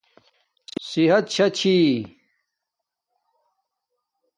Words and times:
صحت 0.89 1.25
شا 1.35 1.45
چھی 1.57 1.75